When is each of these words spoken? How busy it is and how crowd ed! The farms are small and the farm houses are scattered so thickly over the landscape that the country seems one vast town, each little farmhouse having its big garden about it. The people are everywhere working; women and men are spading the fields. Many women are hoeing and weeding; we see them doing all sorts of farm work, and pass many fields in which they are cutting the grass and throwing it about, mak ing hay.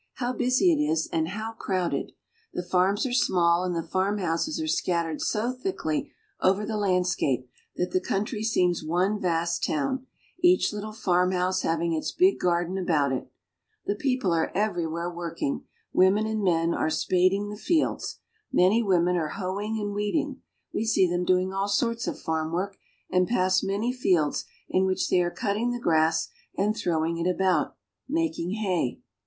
How 0.15 0.33
busy 0.33 0.73
it 0.73 0.81
is 0.83 1.07
and 1.13 1.27
how 1.27 1.51
crowd 1.53 1.93
ed! 1.93 2.13
The 2.55 2.63
farms 2.63 3.05
are 3.05 3.13
small 3.13 3.63
and 3.63 3.75
the 3.75 3.87
farm 3.87 4.17
houses 4.17 4.59
are 4.59 4.65
scattered 4.67 5.21
so 5.21 5.51
thickly 5.51 6.11
over 6.41 6.65
the 6.65 6.75
landscape 6.75 7.47
that 7.75 7.91
the 7.91 8.01
country 8.01 8.41
seems 8.43 8.83
one 8.83 9.21
vast 9.21 9.63
town, 9.63 10.07
each 10.39 10.73
little 10.73 10.91
farmhouse 10.91 11.61
having 11.61 11.93
its 11.93 12.11
big 12.11 12.39
garden 12.39 12.79
about 12.79 13.11
it. 13.11 13.31
The 13.85 13.93
people 13.93 14.31
are 14.33 14.51
everywhere 14.57 15.07
working; 15.13 15.65
women 15.93 16.25
and 16.25 16.43
men 16.43 16.73
are 16.73 16.89
spading 16.89 17.49
the 17.49 17.55
fields. 17.55 18.21
Many 18.51 18.81
women 18.81 19.17
are 19.17 19.35
hoeing 19.39 19.79
and 19.79 19.93
weeding; 19.93 20.41
we 20.73 20.83
see 20.83 21.07
them 21.07 21.25
doing 21.25 21.53
all 21.53 21.67
sorts 21.67 22.07
of 22.07 22.17
farm 22.19 22.51
work, 22.51 22.75
and 23.11 23.27
pass 23.27 23.61
many 23.61 23.93
fields 23.93 24.45
in 24.67 24.87
which 24.87 25.09
they 25.09 25.21
are 25.21 25.29
cutting 25.29 25.69
the 25.69 25.79
grass 25.79 26.27
and 26.57 26.75
throwing 26.75 27.19
it 27.19 27.29
about, 27.29 27.77
mak 28.09 28.39
ing 28.39 28.53
hay. 28.63 28.99